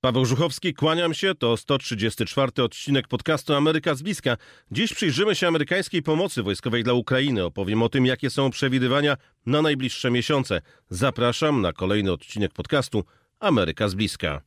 [0.00, 1.34] Paweł Żuchowski, kłaniam się.
[1.34, 4.36] To 134 odcinek podcastu Ameryka z bliska.
[4.70, 7.44] Dziś przyjrzymy się amerykańskiej pomocy wojskowej dla Ukrainy.
[7.44, 9.16] Opowiem o tym, jakie są przewidywania
[9.46, 10.60] na najbliższe miesiące.
[10.90, 13.04] Zapraszam na kolejny odcinek podcastu
[13.40, 14.40] Ameryka z bliska.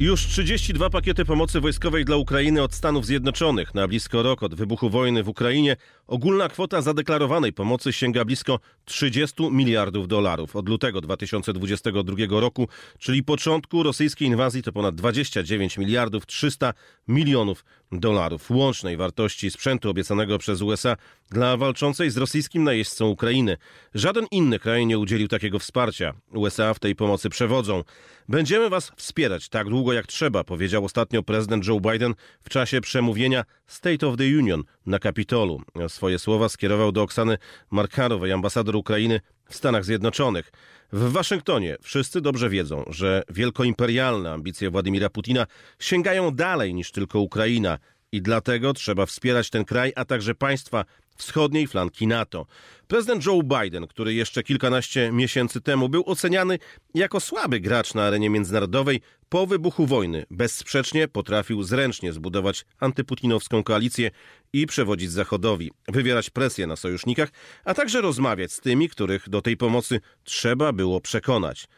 [0.00, 3.74] Już 32 pakiety pomocy wojskowej dla Ukrainy od Stanów Zjednoczonych.
[3.74, 5.76] Na blisko rok od wybuchu wojny w Ukrainie
[6.06, 10.56] ogólna kwota zadeklarowanej pomocy sięga blisko 30 miliardów dolarów.
[10.56, 16.74] Od lutego 2022 roku, czyli początku rosyjskiej inwazji, to ponad 29 miliardów 300
[17.08, 20.96] milionów dolarów łącznej wartości sprzętu obiecanego przez USA
[21.30, 23.56] dla walczącej z rosyjskim najeźdźcą Ukrainy.
[23.94, 26.14] Żaden inny kraj nie udzielił takiego wsparcia.
[26.34, 27.84] USA w tej pomocy przewodzą.
[28.28, 33.44] Będziemy was wspierać tak długo jak trzeba, powiedział ostatnio prezydent Joe Biden w czasie przemówienia
[33.66, 35.62] State of the Union na Kapitolu.
[35.88, 37.38] Swoje słowa skierował do Oksany
[37.70, 39.20] Markarowej, ambasador Ukrainy
[39.52, 40.52] w Stanach Zjednoczonych.
[40.92, 45.46] W Waszyngtonie wszyscy dobrze wiedzą, że wielkoimperialne ambicje Władimira Putina
[45.78, 47.78] sięgają dalej niż tylko Ukraina
[48.12, 50.84] i dlatego trzeba wspierać ten kraj, a także państwa
[51.22, 52.46] wschodniej flanki NATO.
[52.86, 56.58] Prezydent Joe Biden, który jeszcze kilkanaście miesięcy temu był oceniany
[56.94, 64.10] jako słaby gracz na arenie międzynarodowej, po wybuchu wojny bezsprzecznie potrafił zręcznie zbudować antyputinowską koalicję
[64.52, 67.28] i przewodzić Zachodowi, wywierać presję na sojusznikach,
[67.64, 71.68] a także rozmawiać z tymi, których do tej pomocy trzeba było przekonać.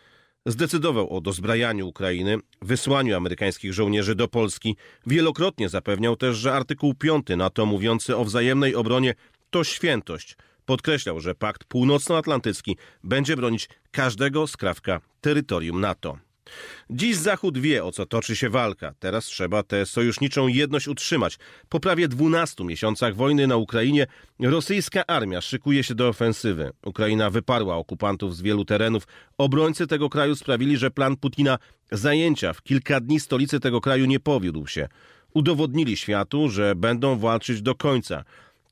[0.46, 4.76] Zdecydował o dozbrajaniu Ukrainy, wysłaniu amerykańskich żołnierzy do Polski.
[5.06, 9.14] Wielokrotnie zapewniał też, że artykuł 5 NATO mówiący o wzajemnej obronie
[9.54, 10.36] to świętość.
[10.66, 16.18] Podkreślał, że Pakt Północnoatlantycki będzie bronić każdego skrawka terytorium NATO.
[16.90, 18.94] Dziś Zachód wie, o co toczy się walka.
[18.98, 21.38] Teraz trzeba tę sojuszniczą jedność utrzymać.
[21.68, 24.06] Po prawie 12 miesiącach wojny na Ukrainie
[24.40, 26.72] rosyjska armia szykuje się do ofensywy.
[26.84, 29.06] Ukraina wyparła okupantów z wielu terenów.
[29.38, 31.58] Obrońcy tego kraju sprawili, że plan Putina
[31.92, 34.88] zajęcia w kilka dni stolicy tego kraju nie powiódł się.
[35.34, 38.24] Udowodnili światu, że będą walczyć do końca.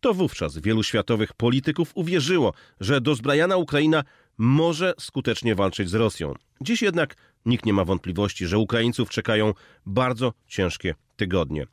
[0.03, 4.05] To wówczas wielu światowych polityków uwierzyło, że dozbrajana Ukraina
[4.39, 6.35] może skutecznie walczyć z Rosją.
[6.61, 9.55] Dziś jednak nikt nie ma wątpliwości, że Ukraińców czekają
[9.87, 11.67] bardzo ciężkie tygodnie.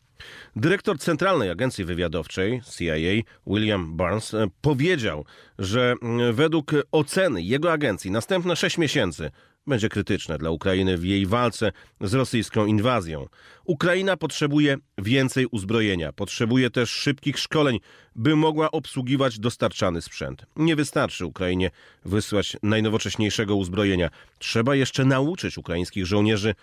[0.55, 5.25] Dyrektor Centralnej Agencji Wywiadowczej CIA, William Barnes, powiedział,
[5.59, 5.95] że
[6.33, 9.31] według oceny jego agencji następne sześć miesięcy
[9.67, 13.27] będzie krytyczne dla Ukrainy w jej walce z rosyjską inwazją.
[13.65, 17.79] Ukraina potrzebuje więcej uzbrojenia, potrzebuje też szybkich szkoleń,
[18.15, 20.45] by mogła obsługiwać dostarczany sprzęt.
[20.55, 21.71] Nie wystarczy Ukrainie
[22.05, 24.09] wysłać najnowocześniejszego uzbrojenia.
[24.39, 26.55] Trzeba jeszcze nauczyć ukraińskich żołnierzy,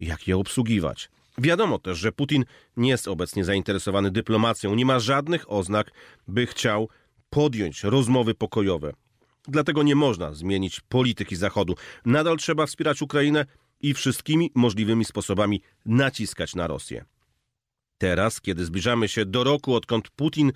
[0.00, 1.10] jak je obsługiwać.
[1.38, 2.44] Wiadomo też, że Putin
[2.76, 5.90] nie jest obecnie zainteresowany dyplomacją, nie ma żadnych oznak,
[6.28, 6.88] by chciał
[7.30, 8.92] podjąć rozmowy pokojowe.
[9.48, 11.74] Dlatego nie można zmienić polityki Zachodu.
[12.04, 13.46] Nadal trzeba wspierać Ukrainę
[13.80, 17.04] i wszystkimi możliwymi sposobami naciskać na Rosję.
[17.98, 20.52] Teraz, kiedy zbliżamy się do roku, odkąd Putin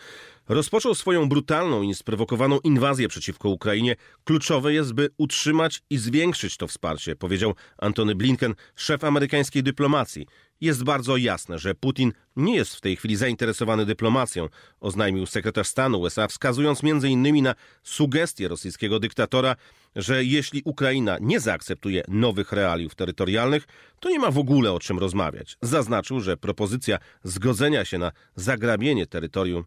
[0.49, 6.67] rozpoczął swoją brutalną i sprowokowaną inwazję przeciwko Ukrainie, kluczowe jest, by utrzymać i zwiększyć to
[6.67, 10.27] wsparcie, powiedział Antony Blinken, szef amerykańskiej dyplomacji.
[10.61, 14.49] Jest bardzo jasne, że Putin nie jest w tej chwili zainteresowany dyplomacją,
[14.81, 17.43] oznajmił sekretarz stanu USA, wskazując m.in.
[17.43, 19.57] na sugestię rosyjskiego dyktatora,
[19.97, 23.65] że jeśli Ukraina nie zaakceptuje nowych realiów terytorialnych,
[24.01, 25.57] to nie ma w ogóle o czym rozmawiać.
[25.63, 29.65] Zaznaczył, że propozycja zgodzenia się na zagrabienie terytorium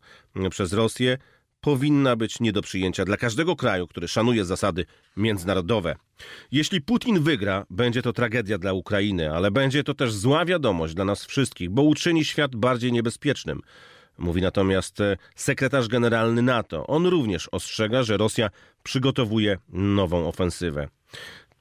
[0.49, 1.17] przez Rosję
[1.61, 4.85] powinna być nie do przyjęcia dla każdego kraju, który szanuje zasady
[5.17, 5.95] międzynarodowe.
[6.51, 11.05] Jeśli Putin wygra, będzie to tragedia dla Ukrainy, ale będzie to też zła wiadomość dla
[11.05, 13.61] nas wszystkich, bo uczyni świat bardziej niebezpiecznym.
[14.17, 16.87] Mówi natomiast e, sekretarz generalny NATO.
[16.87, 18.49] On również ostrzega, że Rosja
[18.83, 20.87] przygotowuje nową ofensywę.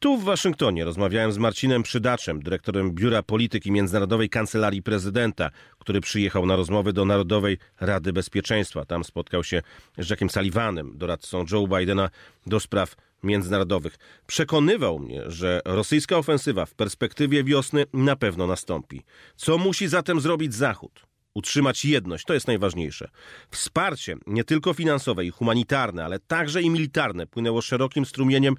[0.00, 6.46] Tu w Waszyngtonie rozmawiałem z Marcinem Przydaczem, dyrektorem Biura Polityki Międzynarodowej Kancelarii Prezydenta, który przyjechał
[6.46, 8.84] na rozmowy do Narodowej Rady Bezpieczeństwa.
[8.84, 9.62] Tam spotkał się
[9.98, 12.10] z Jackiem Sullivanem, doradcą Joe Bidena
[12.46, 13.96] do spraw międzynarodowych.
[14.26, 19.02] Przekonywał mnie, że rosyjska ofensywa w perspektywie wiosny na pewno nastąpi.
[19.36, 21.07] Co musi zatem zrobić Zachód?
[21.34, 23.08] Utrzymać jedność, to jest najważniejsze.
[23.50, 28.54] Wsparcie, nie tylko finansowe i humanitarne, ale także i militarne, płynęło szerokim strumieniem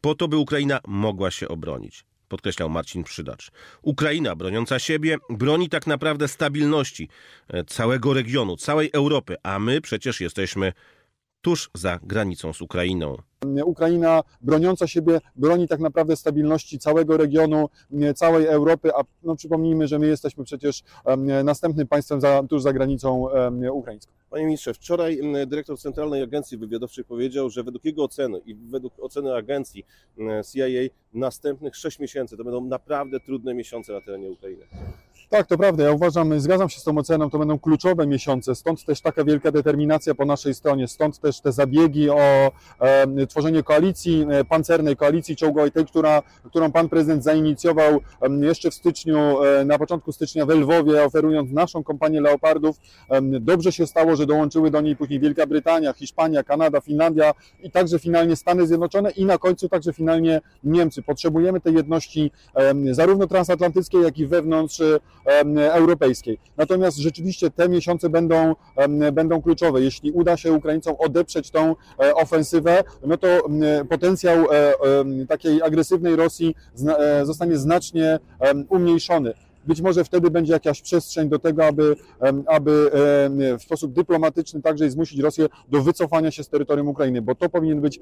[0.00, 2.04] po to, by Ukraina mogła się obronić.
[2.28, 3.50] Podkreślał Marcin Przydacz.
[3.82, 7.08] Ukraina, broniąca siebie, broni tak naprawdę stabilności
[7.48, 10.72] e, całego regionu, całej Europy, a my przecież jesteśmy
[11.44, 13.16] tuż za granicą z Ukrainą.
[13.64, 17.68] Ukraina broniąca siebie broni tak naprawdę stabilności całego regionu,
[18.14, 20.82] całej Europy, a no, przypomnijmy, że my jesteśmy przecież
[21.44, 23.26] następnym państwem za, tuż za granicą
[23.72, 24.12] ukraińską.
[24.30, 29.34] Panie ministrze, wczoraj dyrektor Centralnej Agencji Wywiadowczej powiedział, że według jego oceny i według oceny
[29.34, 29.84] agencji
[30.52, 34.66] CIA następnych 6 miesięcy to będą naprawdę trudne miesiące na terenie Ukrainy.
[35.30, 35.84] Tak, to prawda.
[35.84, 39.50] Ja uważam, zgadzam się z tą oceną, to będą kluczowe miesiące, stąd też taka wielka
[39.50, 45.36] determinacja po naszej stronie, stąd też te zabiegi o e, tworzenie koalicji e, pancernej, koalicji
[45.36, 50.46] czołgowej, tej, która, którą pan prezydent zainicjował e, jeszcze w styczniu, e, na początku stycznia
[50.46, 52.76] w Lwowie, oferując naszą kompanię Leopardów.
[53.10, 57.32] E, dobrze się stało, że dołączyły do niej później Wielka Brytania, Hiszpania, Kanada, Finlandia
[57.62, 61.02] i także finalnie Stany Zjednoczone i na końcu także finalnie Niemcy.
[61.02, 64.82] Potrzebujemy tej jedności e, zarówno transatlantyckiej, jak i wewnątrz
[65.56, 66.38] europejskiej.
[66.56, 68.54] Natomiast rzeczywiście te miesiące będą,
[69.12, 69.80] będą kluczowe.
[69.80, 73.28] Jeśli uda się Ukraińcom odeprzeć tą e, ofensywę, no to
[73.88, 74.74] potencjał e,
[75.28, 76.54] takiej agresywnej Rosji
[76.98, 78.18] e, zostanie znacznie
[78.68, 79.34] umniejszony.
[79.66, 81.96] Być może wtedy będzie jakaś przestrzeń do tego, aby,
[82.46, 82.90] aby
[83.58, 87.80] w sposób dyplomatyczny także zmusić Rosję do wycofania się z terytorium Ukrainy, bo to powinien
[87.80, 88.00] być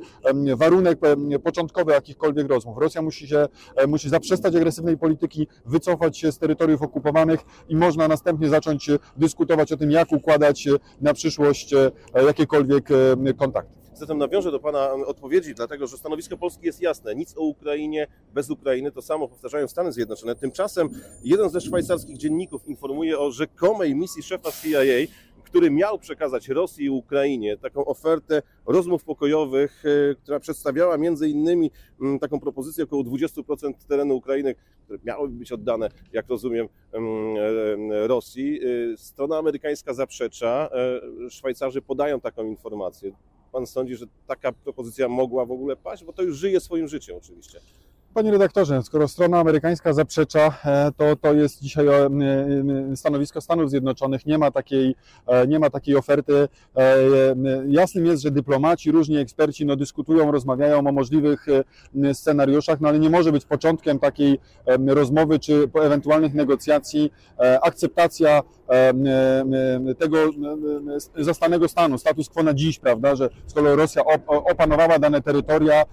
[0.56, 0.98] warunek
[1.42, 2.78] początkowy jakichkolwiek rozmów.
[2.78, 3.48] Rosja musi się
[3.88, 9.76] musi zaprzestać agresywnej polityki, wycofać się z terytoriów okupowanych i można następnie zacząć dyskutować o
[9.76, 10.68] tym, jak układać
[11.00, 11.90] na przyszłość e,
[12.26, 12.88] jakiekolwiek
[13.36, 13.81] kontakty.
[14.02, 17.14] Zatem nawiążę do Pana odpowiedzi, dlatego że stanowisko Polski jest jasne.
[17.14, 20.36] Nic o Ukrainie bez Ukrainy, to samo powtarzają Stany Zjednoczone.
[20.36, 20.88] Tymczasem
[21.24, 25.12] jeden ze szwajcarskich dzienników informuje o rzekomej misji szefa CIA,
[25.44, 31.70] który miał przekazać Rosji i Ukrainie taką ofertę rozmów pokojowych, e, która przedstawiała między innymi
[32.00, 37.36] mm, taką propozycję około 20% terenu Ukrainy, które miałyby być oddane, jak rozumiem, mm,
[37.92, 38.60] e, Rosji.
[38.92, 40.70] E, strona amerykańska zaprzecza,
[41.30, 43.12] Szwajcarzy podają taką informację
[43.52, 46.04] pan sądzi, że taka propozycja mogła w ogóle paść?
[46.04, 47.60] Bo to już żyje swoim życiem oczywiście.
[48.14, 52.10] Panie redaktorze, skoro strona amerykańska zaprzecza, e, to to jest dzisiaj e,
[52.96, 54.26] stanowisko Stanów Zjednoczonych.
[54.26, 54.94] Nie ma takiej,
[55.26, 56.48] e, nie ma takiej oferty.
[57.66, 61.46] Jasnym jest, że dyplomaci, różni eksperci no, dyskutują, rozmawiają o możliwych
[62.12, 64.38] scenariuszach, no ale nie może być początkiem takiej
[64.86, 67.12] rozmowy czy ewentualnych negocjacji
[67.62, 68.42] akceptacja
[69.98, 70.18] tego
[71.16, 75.84] zastanego stanu, status quo na dziś, prawda, że skoro Rosja opanowała dane terytoria,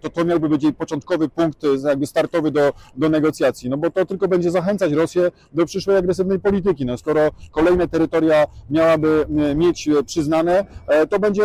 [0.00, 3.90] to to miałby być jej początkowy punkt punkt jakby startowy do, do negocjacji, no bo
[3.90, 6.86] to tylko będzie zachęcać Rosję do przyszłej agresywnej polityki.
[6.86, 11.42] No, skoro kolejne terytoria miałaby mieć przyznane, e, to będzie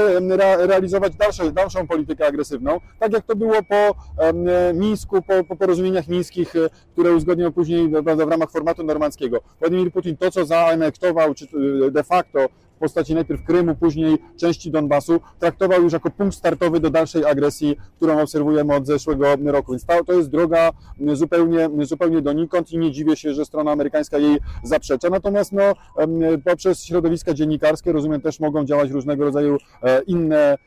[0.57, 3.95] realizować dalsze, dalszą politykę agresywną, tak jak to było po
[4.73, 9.39] Mińsku, po, po porozumieniach mińskich, e, które uzgodnił później w ramach formatu normandzkiego.
[9.59, 11.47] Władimir Putin to, co zaanektował, czy
[11.87, 12.39] e, de facto
[12.75, 17.77] w postaci najpierw Krymu, później części Donbasu, traktował już jako punkt startowy do dalszej agresji,
[17.95, 19.71] którą obserwujemy od zeszłego roku.
[19.71, 20.71] Więc to jest droga
[21.13, 25.09] zupełnie, zupełnie donikąd i nie dziwię się, że strona amerykańska jej zaprzecza.
[25.09, 25.73] Natomiast no,
[26.45, 30.57] poprzez środowiska dziennikarskie, rozumiem, też mogą działać różnego rodzaju e, inne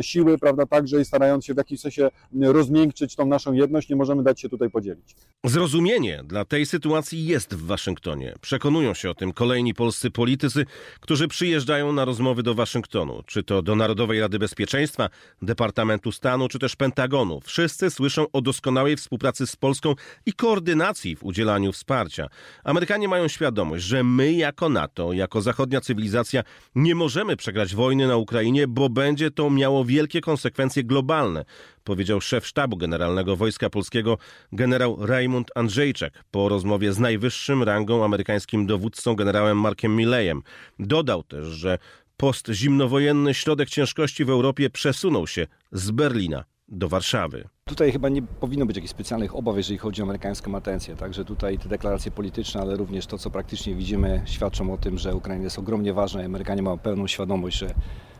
[0.00, 2.10] siły, prawda, także i starając się w jakiś sensie
[2.40, 5.16] rozmiękczyć tą naszą jedność, nie możemy dać się tutaj podzielić.
[5.44, 8.34] Zrozumienie dla tej sytuacji jest w Waszyngtonie.
[8.40, 10.66] Przekonują się o tym kolejni polscy politycy,
[11.00, 15.08] którzy przyjeżdżają na rozmowy do Waszyngtonu, czy to do Narodowej Rady Bezpieczeństwa,
[15.42, 17.40] Departamentu Stanu, czy też Pentagonu.
[17.44, 19.94] Wszyscy słyszą o doskonałej współpracy z Polską
[20.26, 22.28] i koordynacji w udzielaniu wsparcia.
[22.64, 26.42] Amerykanie mają świadomość, że my jako NATO, jako zachodnia cywilizacja
[26.74, 31.44] nie możemy przegrać wojny na Ukrainie, bo będzie to miało wielkie konsekwencje globalne
[31.90, 34.18] powiedział szef sztabu generalnego Wojska Polskiego
[34.52, 40.42] generał Raymond Andrzejczak po rozmowie z najwyższym rangą amerykańskim dowódcą generałem Markiem Milleyem.
[40.78, 41.78] Dodał też, że
[42.16, 47.48] postzimnowojenny środek ciężkości w Europie przesunął się z Berlina do Warszawy.
[47.64, 50.96] Tutaj chyba nie powinno być jakichś specjalnych obaw, jeżeli chodzi o amerykańską atencję.
[50.96, 55.14] Także tutaj te deklaracje polityczne, ale również to, co praktycznie widzimy, świadczą o tym, że
[55.14, 56.22] Ukraina jest ogromnie ważna.
[56.22, 57.74] Amerykanie mają pełną świadomość, że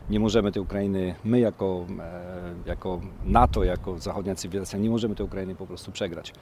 [0.09, 5.25] nie możemy tej Ukrainy, my jako, e, jako NATO, jako zachodnia cywilizacja, nie możemy tej
[5.25, 6.33] Ukrainy po prostu przegrać.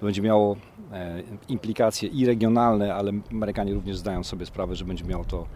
[0.00, 0.56] To będzie miało
[0.92, 5.46] e, implikacje i regionalne, ale Amerykanie również zdają sobie sprawę, że będzie miało to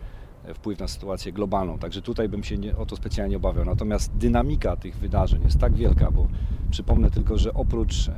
[0.45, 1.79] e, wpływ na sytuację globalną.
[1.79, 3.65] Także tutaj bym się nie, o to specjalnie obawiał.
[3.65, 6.29] Natomiast dynamika tych wydarzeń jest tak wielka, bo
[6.71, 8.11] przypomnę tylko, że oprócz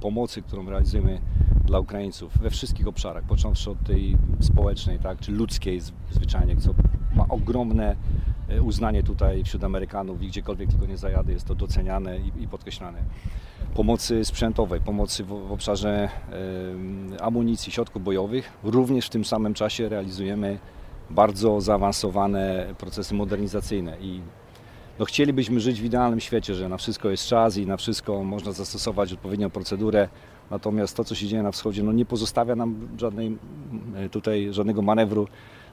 [0.00, 1.20] pomocy, którą realizujemy
[1.64, 6.74] dla Ukraińców we wszystkich obszarach, począwszy od tej społecznej, tak, czy ludzkiej zwyczajnie, co
[7.14, 7.96] ma ogromne e,
[8.62, 12.98] uznanie tutaj wśród Amerykanów i gdziekolwiek tylko nie zajadę, jest to doceniane i, podkreślane.
[13.74, 16.08] Pomocy sprzętowej, pomocy w, obszarze
[17.20, 18.52] amunicji, środków bojowych.
[18.64, 20.58] Również w tym samym czasie realizujemy
[21.10, 24.20] bardzo zaawansowane procesy modernizacyjne i
[24.98, 28.52] no chcielibyśmy żyć w idealnym świecie, że na wszystko jest czas i na wszystko można
[28.52, 30.08] zastosować odpowiednią procedurę.
[30.50, 33.38] Natomiast to, co się dzieje na wschodzie, no nie pozostawia nam żadnej,
[34.10, 35.28] tutaj żadnego manewru,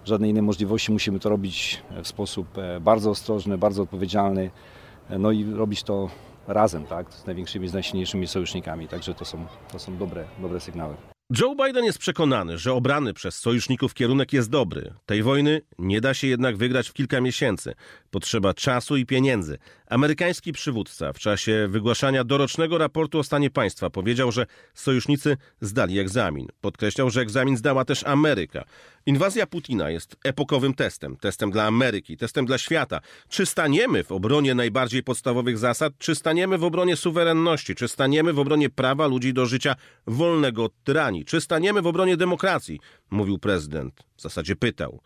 [0.08, 0.92] żadnej innej możliwości.
[0.92, 4.52] Musimy to robić w sposób e, bardzo ostrożny, bardzo odpowiedzialny,
[5.10, 6.10] e, no i robić to
[6.48, 8.88] razem, tak, z największymi, z najsilniejszymi sojusznikami.
[8.88, 10.96] Także to są, to są dobre, dobre sygnały.
[11.42, 14.94] Joe Biden jest przekonany, że obrany przez sojuszników kierunek jest dobry.
[15.06, 17.74] Tej wojny nie da się jednak wygrać w kilka miesięcy.
[18.18, 19.58] Potrzeba czasu i pieniędzy.
[19.90, 26.48] Amerykański przywódca w czasie wygłaszania dorocznego raportu o stanie państwa powiedział, że sojusznicy zdali egzamin.
[26.62, 28.64] Podkreślał, że egzamin zdała też Ameryka.
[29.06, 33.02] Inwazja Putina jest epokowym testem, testem dla Ameryki, testem dla świata.
[33.30, 38.40] Czy staniemy w obronie najbardziej podstawowych zasad, czy staniemy w obronie suwerenności, czy staniemy w
[38.40, 39.76] obronie prawa ludzi do życia
[40.08, 42.80] wolnego od tyranii, czy staniemy w obronie demokracji,
[43.12, 44.04] mówił prezydent.
[44.16, 45.02] W zasadzie pytał.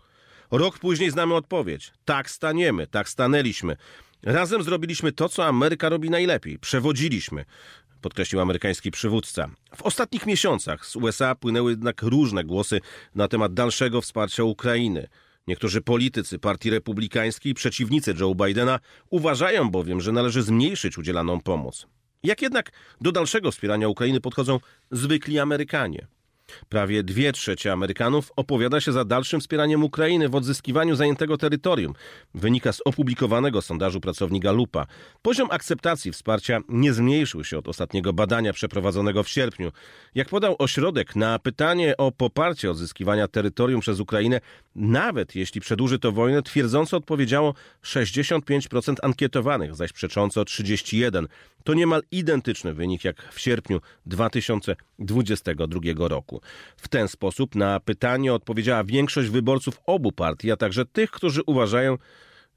[0.51, 1.93] Rok później znamy odpowiedź.
[2.05, 3.77] Tak staniemy, tak stanęliśmy.
[4.23, 6.59] Razem zrobiliśmy to, co Ameryka robi najlepiej.
[6.59, 7.45] Przewodziliśmy,
[8.01, 9.49] podkreślił amerykański przywódca.
[9.75, 12.81] W ostatnich miesiącach z USA płynęły jednak różne głosy
[13.15, 15.07] na temat dalszego wsparcia Ukrainy.
[15.47, 18.79] Niektórzy politycy Partii Republikańskiej, przeciwnicy Joe Bidena,
[19.09, 21.87] uważają bowiem, że należy zmniejszyć udzielaną pomoc.
[22.23, 24.59] Jak jednak do dalszego wspierania Ukrainy podchodzą
[24.91, 26.07] zwykli Amerykanie?
[26.69, 31.93] Prawie dwie trzecie Amerykanów opowiada się za dalszym wspieraniem Ukrainy w odzyskiwaniu zajętego terytorium.
[32.33, 34.87] Wynika z opublikowanego sondażu pracownika Lupa.
[35.21, 39.71] Poziom akceptacji wsparcia nie zmniejszył się od ostatniego badania przeprowadzonego w sierpniu.
[40.15, 44.41] Jak podał ośrodek, na pytanie o poparcie odzyskiwania terytorium przez Ukrainę,
[44.75, 47.53] nawet jeśli przedłuży to wojnę, twierdząco odpowiedziało
[47.83, 51.25] 65% ankietowanych, zaś przecząco 31%.
[51.63, 56.40] To niemal identyczny wynik jak w sierpniu 2022 roku.
[56.77, 61.97] W ten sposób na pytanie odpowiedziała większość wyborców obu partii, a także tych, którzy uważają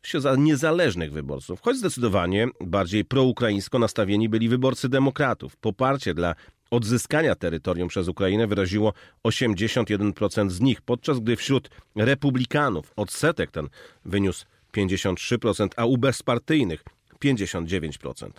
[0.02, 5.56] się za niezależnych wyborców, choć zdecydowanie bardziej proukraińsko nastawieni byli wyborcy demokratów.
[5.56, 6.34] Poparcie dla
[6.70, 8.92] odzyskania terytorium przez Ukrainę wyraziło
[9.24, 13.68] 81% z nich, podczas gdy wśród republikanów odsetek ten
[14.04, 16.84] wyniósł 53%, a u bezpartyjnych
[17.24, 18.30] 59%.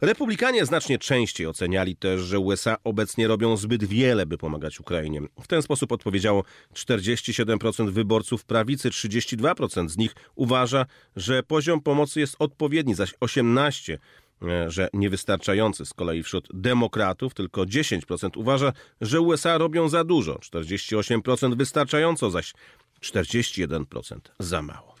[0.00, 5.20] Republikanie znacznie częściej oceniali też, że USA obecnie robią zbyt wiele, by pomagać Ukrainie.
[5.40, 12.36] W ten sposób odpowiedziało 47% wyborców prawicy, 32% z nich uważa, że poziom pomocy jest
[12.38, 13.98] odpowiedni, zaś 18%
[14.42, 15.86] e, że niewystarczający.
[15.86, 22.54] Z kolei wśród demokratów tylko 10% uważa, że USA robią za dużo, 48% wystarczająco, zaś
[23.02, 24.94] 41% za mało.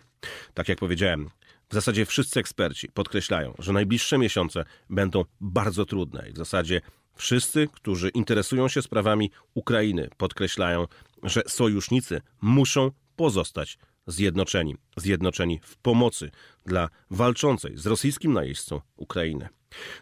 [0.54, 1.30] Tak jak powiedziałem,
[1.70, 6.80] w zasadzie wszyscy eksperci podkreślają, że najbliższe miesiące będą bardzo trudne i w zasadzie
[7.14, 10.86] wszyscy, którzy interesują się sprawami Ukrainy, podkreślają,
[11.22, 16.30] że sojusznicy muszą pozostać zjednoczeni, zjednoczeni w pomocy
[16.66, 19.48] dla walczącej z rosyjskim najeźdźcą Ukrainy.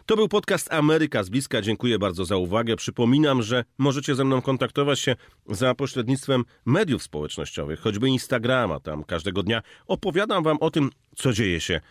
[0.05, 1.61] To był podcast Ameryka z bliska.
[1.61, 2.75] Dziękuję bardzo za uwagę.
[2.75, 5.15] Przypominam, że możecie ze mną kontaktować się
[5.49, 8.79] za pośrednictwem mediów społecznościowych, choćby Instagrama.
[8.79, 11.81] Tam każdego dnia opowiadam wam o tym, co dzieje się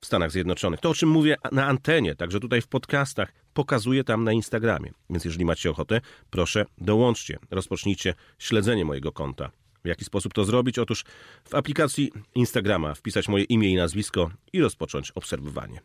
[0.00, 0.80] w Stanach Zjednoczonych.
[0.80, 4.92] To, o czym mówię na antenie, także tutaj w podcastach, pokazuję tam na Instagramie.
[5.10, 9.50] Więc jeżeli macie ochotę, proszę dołączcie, rozpocznijcie śledzenie mojego konta.
[9.84, 10.78] W jaki sposób to zrobić?
[10.78, 11.04] Otóż
[11.44, 15.80] w aplikacji Instagrama wpisać moje imię i nazwisko i rozpocząć obserwowanie.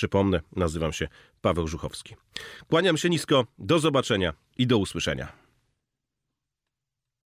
[0.00, 1.08] Przypomnę, nazywam się
[1.40, 2.16] Paweł Żuchowski.
[2.68, 5.32] Kłaniam się nisko, do zobaczenia i do usłyszenia.